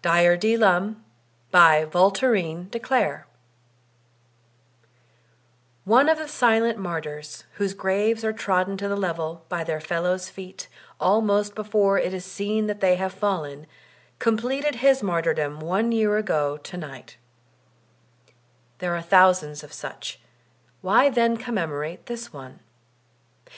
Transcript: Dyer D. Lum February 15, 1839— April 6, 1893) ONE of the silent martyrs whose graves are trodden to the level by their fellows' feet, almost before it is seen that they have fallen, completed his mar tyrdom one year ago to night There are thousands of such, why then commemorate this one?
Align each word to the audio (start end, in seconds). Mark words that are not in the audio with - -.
Dyer 0.00 0.38
D. 0.38 0.56
Lum 0.56 1.04
February 1.52 1.84
15, 1.84 1.90
1839— 1.90 1.90
April 1.90 2.10
6, 2.10 2.22
1893) 2.72 2.86
ONE 5.84 6.08
of 6.08 6.16
the 6.18 6.26
silent 6.26 6.78
martyrs 6.78 7.44
whose 7.56 7.74
graves 7.74 8.24
are 8.24 8.32
trodden 8.32 8.78
to 8.78 8.88
the 8.88 8.96
level 8.96 9.44
by 9.50 9.62
their 9.62 9.80
fellows' 9.82 10.30
feet, 10.30 10.68
almost 10.98 11.54
before 11.54 11.98
it 11.98 12.14
is 12.14 12.24
seen 12.24 12.66
that 12.66 12.80
they 12.80 12.96
have 12.96 13.12
fallen, 13.12 13.66
completed 14.18 14.76
his 14.76 15.02
mar 15.02 15.20
tyrdom 15.20 15.58
one 15.60 15.92
year 15.92 16.16
ago 16.16 16.56
to 16.56 16.78
night 16.78 17.18
There 18.78 18.94
are 18.96 19.02
thousands 19.02 19.62
of 19.62 19.74
such, 19.74 20.18
why 20.80 21.10
then 21.10 21.36
commemorate 21.36 22.06
this 22.06 22.32
one? 22.32 22.60